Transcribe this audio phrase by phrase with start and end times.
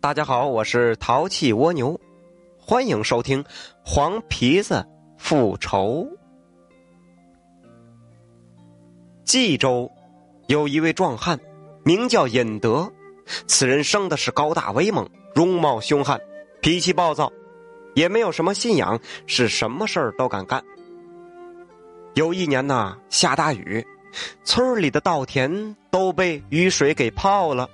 [0.00, 2.00] 大家好，我是淘气蜗牛，
[2.56, 3.42] 欢迎收听
[3.84, 4.86] 《黄皮子
[5.18, 6.06] 复仇》。
[9.24, 9.90] 冀州
[10.46, 11.40] 有一位壮汉，
[11.82, 12.88] 名叫尹德。
[13.48, 16.20] 此人生的是高大威猛，容貌凶悍，
[16.62, 17.32] 脾气暴躁，
[17.96, 20.62] 也没有什么信仰，是什么事儿都敢干。
[22.14, 23.84] 有一年呐，下大雨，
[24.44, 27.68] 村里的稻田都被雨水给泡了。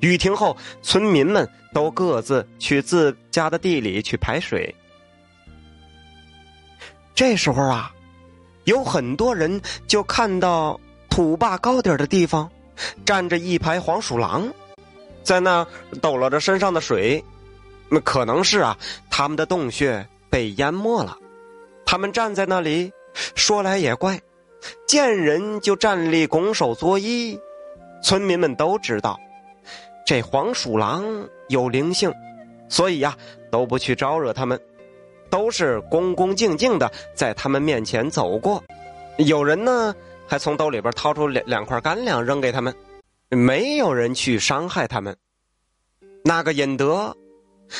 [0.00, 4.74] 雨停后，村民们都各自去自家的地里去排水。
[7.14, 7.92] 这时候啊，
[8.64, 12.50] 有很多人就看到土坝高点的地方
[13.04, 14.52] 站着一排黄鼠狼，
[15.22, 15.66] 在那
[16.02, 17.24] 抖落着身上的水。
[17.88, 18.76] 那可能是啊，
[19.10, 21.16] 他们的洞穴被淹没了。
[21.86, 22.92] 他们站在那里，
[23.34, 24.20] 说来也怪，
[24.86, 27.40] 见人就站立拱手作揖。
[28.02, 29.18] 村民们都知道。
[30.06, 31.04] 这黄鼠狼
[31.48, 32.12] 有灵性，
[32.68, 33.16] 所以呀，
[33.50, 34.58] 都不去招惹他们，
[35.28, 38.62] 都是恭恭敬敬的在他们面前走过。
[39.18, 39.92] 有人呢，
[40.28, 42.72] 还从兜里边掏出两两块干粮扔给他们，
[43.30, 45.16] 没有人去伤害他们。
[46.24, 47.16] 那个尹德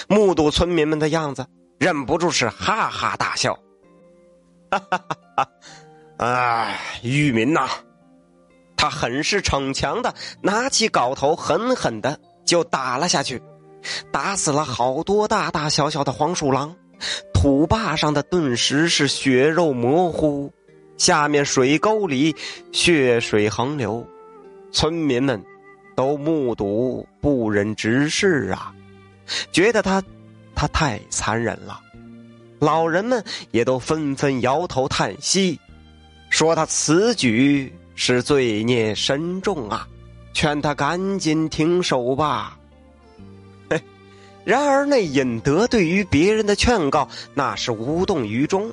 [0.08, 1.46] 目睹村民们的样子，
[1.78, 3.56] 忍不住是哈哈大笑。
[4.68, 5.48] 哈哈哈哈！
[6.16, 7.68] 哎，渔民呐！
[8.76, 13.42] 他很是逞强的拿起镐头，狠狠的就打了下去，
[14.12, 16.74] 打死了好多大大小小的黄鼠狼。
[17.34, 20.50] 土坝上的顿时是血肉模糊，
[20.96, 22.34] 下面水沟里
[22.72, 24.06] 血水横流，
[24.72, 25.42] 村民们
[25.94, 28.74] 都目睹不忍直视啊，
[29.52, 30.02] 觉得他
[30.54, 31.80] 他太残忍了。
[32.58, 35.60] 老人们也都纷纷摇头叹息，
[36.30, 37.70] 说他此举。
[37.96, 39.88] 是罪孽深重啊！
[40.32, 42.58] 劝他赶紧停手吧。
[43.70, 43.82] 嘿，
[44.44, 48.70] 然而那尹德对于别人的劝告那是无动于衷，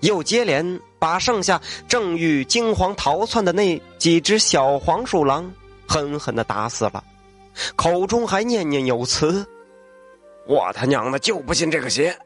[0.00, 5.52] 又接连把剩下正欲惊慌逃窜的那几只小黄鼠狼
[5.86, 7.04] 狠狠的打死了，
[7.76, 9.46] 口中还念念有词
[10.48, 12.16] ：“我他娘的就不信这个邪，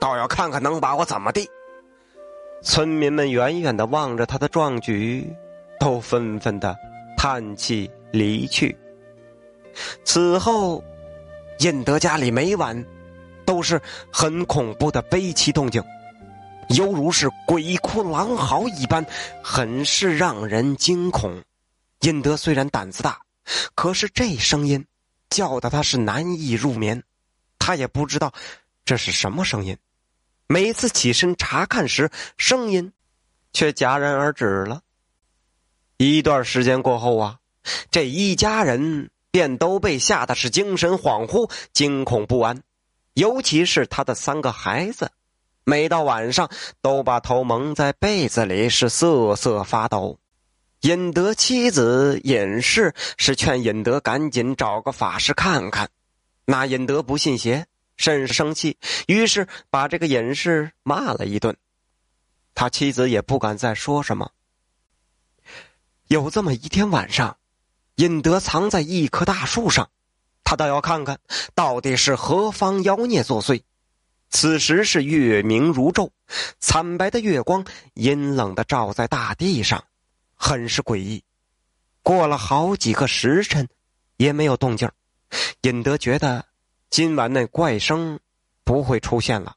[0.00, 1.46] 倒要看看能把我怎么地。”
[2.62, 5.26] 村民们远远的望着他的壮举，
[5.78, 6.76] 都纷纷的
[7.16, 8.76] 叹气离去。
[10.04, 10.82] 此后，
[11.60, 12.84] 印德家里每晚
[13.44, 13.80] 都是
[14.12, 15.82] 很恐怖的悲泣动静，
[16.70, 19.04] 犹如是鬼哭狼嚎一般，
[19.42, 21.42] 很是让人惊恐。
[22.00, 23.18] 印德虽然胆子大，
[23.74, 24.84] 可是这声音
[25.30, 27.02] 叫的他是难以入眠，
[27.58, 28.32] 他也不知道
[28.84, 29.76] 这是什么声音。
[30.48, 32.92] 每次起身查看时，声音
[33.52, 34.82] 却戛然而止了。
[35.96, 37.38] 一段时间过后啊，
[37.90, 42.62] 这一家人便都被吓得是精神恍惚、惊恐不安。
[43.14, 45.10] 尤其是他的三个孩子，
[45.64, 46.50] 每到晚上
[46.82, 50.18] 都把头蒙在被子里，是瑟瑟发抖。
[50.82, 55.88] 尹德妻子尹氏是劝尹德赶紧找个法师看看，
[56.44, 57.66] 那尹德不信邪。
[57.96, 58.76] 甚是生气，
[59.06, 61.56] 于是把这个隐士骂了一顿。
[62.54, 64.30] 他妻子也不敢再说什么。
[66.06, 67.36] 有这么一天晚上，
[67.96, 69.90] 尹德藏在一棵大树上，
[70.44, 71.18] 他倒要看看
[71.54, 73.62] 到底是何方妖孽作祟。
[74.30, 76.10] 此时是月明如昼，
[76.58, 77.64] 惨白的月光
[77.94, 79.84] 阴冷的照在大地上，
[80.34, 81.22] 很是诡异。
[82.02, 83.68] 过了好几个时辰，
[84.16, 84.90] 也没有动静。
[85.62, 86.44] 尹德觉得。
[86.90, 88.18] 今晚那怪声
[88.64, 89.56] 不会出现了，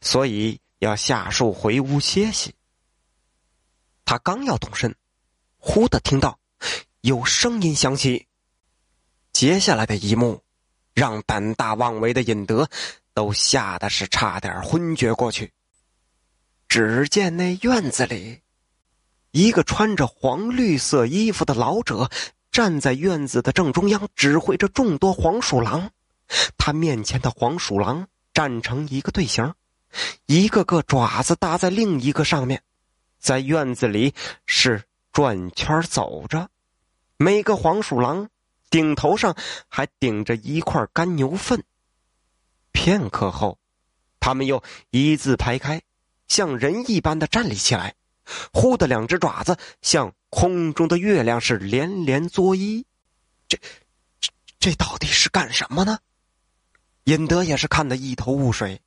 [0.00, 2.54] 所以要下树回屋歇息。
[4.04, 4.94] 他刚要动身，
[5.56, 6.38] 忽的听到
[7.00, 8.26] 有声音响起。
[9.32, 10.42] 接下来的一幕，
[10.92, 12.68] 让胆大妄为的尹德
[13.14, 15.52] 都吓得是差点昏厥过去。
[16.68, 18.40] 只见那院子里，
[19.30, 22.10] 一个穿着黄绿色衣服的老者
[22.50, 25.90] 站在院子的正中央，指挥着众多黄鼠狼。
[26.56, 29.54] 他面前的黄鼠狼站成一个队形，
[30.26, 32.62] 一个个爪子搭在另一个上面，
[33.18, 34.14] 在院子里
[34.46, 36.48] 是转圈走着。
[37.16, 38.28] 每个黄鼠狼
[38.70, 39.36] 顶头上
[39.68, 41.62] 还顶着一块干牛粪。
[42.72, 43.58] 片刻后，
[44.18, 45.80] 他们又一字排开，
[46.26, 47.94] 像人一般的站立起来。
[48.52, 52.84] 忽的两只爪子像空中的月亮是连连作揖。
[53.46, 53.58] 这、
[54.18, 55.98] 这、这到底是干什么呢？
[57.04, 58.80] 尹德也是看得一头雾水，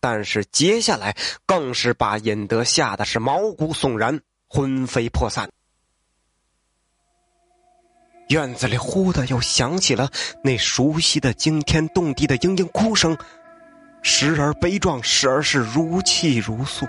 [0.00, 1.16] 但是接下来
[1.46, 5.48] 更是把尹德吓得是毛骨悚然、魂飞魄散。
[8.28, 10.10] 院子里忽的又响起了
[10.42, 13.16] 那熟悉的惊天动地的嘤嘤哭声，
[14.02, 16.86] 时而悲壮，时而是如泣如诉。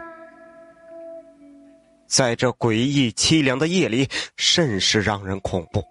[2.07, 5.83] 在这诡异凄凉的夜里，甚是让人恐怖。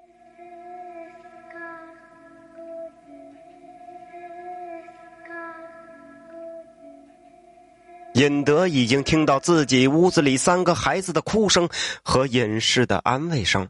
[8.22, 11.68] 尹德已经听到自己屋子里三个孩子的哭声
[12.04, 13.68] 和隐士的安慰声，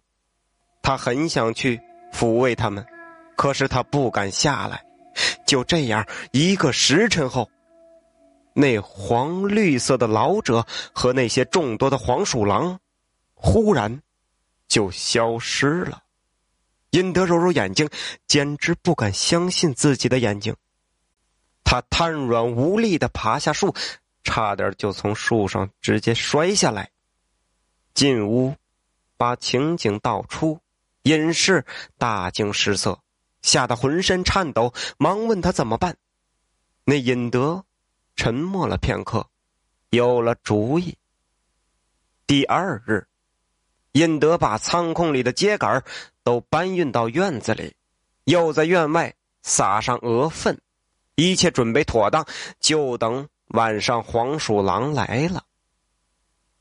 [0.82, 1.80] 他很想去
[2.12, 2.84] 抚慰他们，
[3.34, 4.84] 可是他不敢下来。
[5.46, 7.48] 就这样，一个时辰后，
[8.52, 12.78] 那黄绿色的老者和那些众多的黄鼠狼，
[13.32, 14.02] 忽然
[14.68, 16.02] 就消失了。
[16.90, 17.88] 尹德揉揉眼睛，
[18.26, 20.54] 简直不敢相信自己的眼睛。
[21.64, 23.74] 他瘫软无力的爬下树。
[24.24, 26.90] 差点就从树上直接摔下来。
[27.94, 28.54] 进屋，
[29.16, 30.58] 把情景道出，
[31.02, 31.64] 隐士
[31.98, 32.98] 大惊失色，
[33.42, 35.96] 吓得浑身颤抖，忙问他怎么办。
[36.84, 37.64] 那尹德
[38.16, 39.28] 沉默了片刻，
[39.90, 40.96] 有了主意。
[42.26, 43.06] 第二日，
[43.92, 45.82] 尹德把仓库里的秸秆
[46.22, 47.74] 都搬运到院子里，
[48.24, 50.58] 又在院外撒上鹅粪，
[51.16, 52.26] 一切准备妥当，
[52.58, 53.28] 就等。
[53.52, 55.44] 晚上，黄鼠狼来了。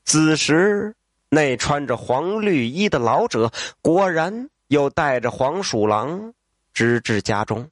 [0.04, 0.94] 此时，
[1.30, 3.50] 那穿着黄绿衣的老者
[3.80, 6.34] 果然又带着黄鼠狼
[6.74, 7.68] 直至家中。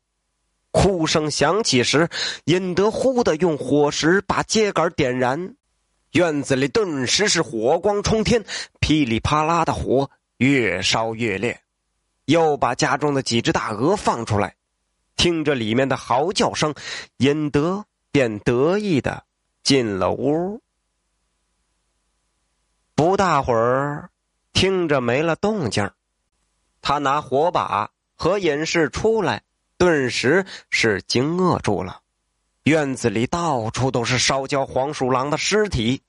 [0.71, 2.09] 哭声响起时，
[2.45, 5.57] 尹德忽的用火石把秸秆点燃，
[6.13, 8.45] 院子里顿时是火光冲天，
[8.81, 10.09] 噼里啪啦的火
[10.39, 11.61] 越烧越烈。
[12.27, 14.55] 又把家中的几只大鹅放出来，
[15.17, 16.73] 听着里面的嚎叫声，
[17.19, 17.85] 尹德。
[18.13, 19.25] 便得意的
[19.63, 20.61] 进了屋。
[22.95, 24.11] 不大会儿，
[24.53, 25.91] 听着没了动静，
[26.83, 29.43] 他拿火把和隐士出来，
[29.79, 32.03] 顿时是惊愕住了。
[32.65, 36.03] 院子里到处都是烧焦黄鼠狼的尸体，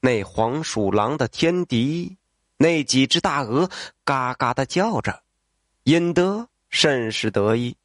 [0.00, 2.18] 那黄鼠狼的天敌，
[2.58, 3.70] 那几只大鹅
[4.04, 5.22] 嘎嘎的叫着，
[5.84, 7.76] 引得甚是得意。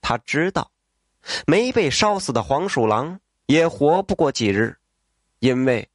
[0.00, 0.70] 他知道。
[1.46, 4.76] 没被烧死的黄鼠狼也活不过几日，
[5.38, 5.88] 因为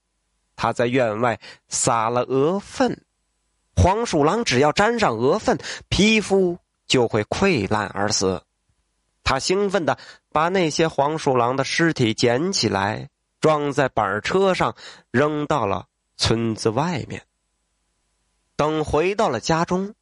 [0.56, 3.03] 他在院外撒了鹅粪。
[3.75, 5.57] 黄鼠狼只要沾上鹅粪，
[5.88, 6.57] 皮肤
[6.88, 8.41] 就会溃烂而死。
[9.24, 9.97] 他兴奋的
[10.31, 13.09] 把那些黄鼠狼的尸体捡起来，
[13.39, 14.75] 装在板车上，
[15.12, 17.21] 扔到了村子外面。
[18.56, 19.94] 等回到了家中，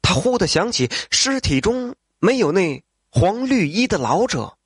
[0.00, 2.82] 他忽的想起尸体中没有那。
[3.10, 4.56] 黄绿衣的老者，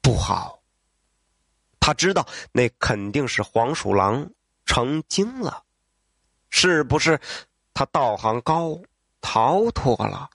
[0.00, 0.60] 不好。
[1.80, 4.30] 他知道那肯定是黄鼠狼
[4.64, 5.64] 成精了，
[6.48, 7.20] 是不是？
[7.74, 8.80] 他道行高，
[9.20, 10.30] 逃脱了。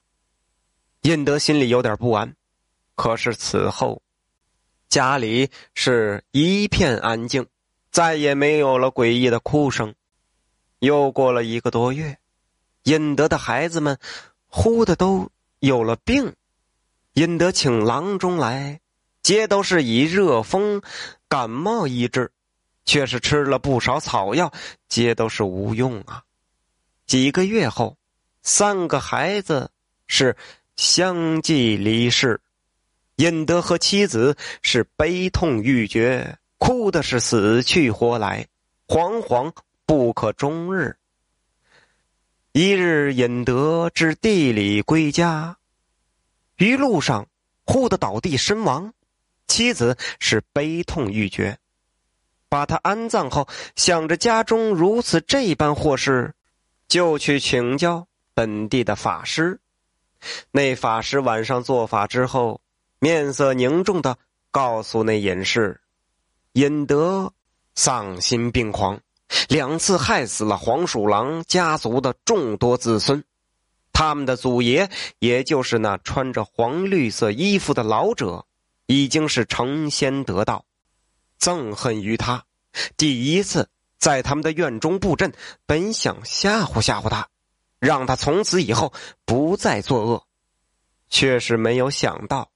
[1.01, 2.35] 印德心里有点不安，
[2.95, 4.01] 可是此后，
[4.89, 7.47] 家里是一片安静，
[7.91, 9.95] 再也没有了诡异的哭声。
[10.79, 12.19] 又过了一个多月，
[12.83, 13.97] 印德的孩子们
[14.47, 16.35] 忽的都有了病。
[17.17, 18.79] 引得请郎中来，
[19.23, 20.83] 皆都是以热风、
[21.27, 22.31] 感冒医治，
[22.85, 24.53] 却是吃了不少草药，
[24.87, 26.21] 皆都是无用啊。
[27.07, 27.97] 几个月后，
[28.43, 29.71] 三个孩子
[30.05, 30.37] 是
[30.75, 32.39] 相继离世，
[33.15, 38.45] 引得和妻子是悲痛欲绝，哭的是死去活来，
[38.87, 39.51] 惶惶
[39.87, 40.95] 不可终日。
[42.51, 45.56] 一日，引得至地里归家。
[46.57, 47.27] 一路上，
[47.65, 48.93] 忽的倒地身亡，
[49.47, 51.59] 妻子是悲痛欲绝，
[52.49, 56.33] 把他安葬后，想着家中如此这般祸事，
[56.87, 59.59] 就去请教本地的法师。
[60.49, 62.59] 那法师晚上做法之后，
[62.97, 64.17] 面色凝重的
[64.49, 65.79] 告诉那隐士
[66.53, 67.31] ：“尹德
[67.75, 68.99] 丧心病狂，
[69.47, 73.23] 两次害死了黄鼠狼家族的众多子孙。”
[73.97, 78.45] 他们的祖爷，也就是那穿着黄绿色衣服的老者，
[78.85, 80.63] 已经是成仙得道，
[81.39, 82.45] 憎恨于他。
[82.95, 85.33] 第一次在他们的院中布阵，
[85.65, 87.27] 本想吓唬吓唬他，
[87.79, 88.93] 让他从此以后
[89.25, 90.23] 不再作恶，
[91.09, 92.51] 却是没有想到，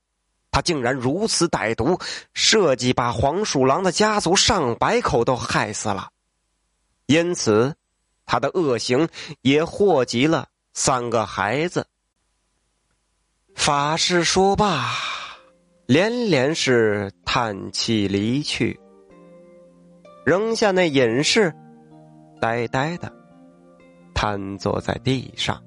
[0.51, 2.00] 他竟然如此歹毒，
[2.36, 6.12] 设计把黄鼠狼的家族上百口都害死了。
[7.07, 7.75] 因此，
[8.27, 9.10] 他的恶行
[9.41, 10.50] 也祸及了。
[10.73, 11.85] 三个孩子，
[13.55, 14.93] 法师说罢，
[15.85, 18.79] 连连是叹气离去，
[20.25, 21.53] 扔下那隐士，
[22.39, 23.11] 呆呆的
[24.13, 25.61] 瘫坐在地上。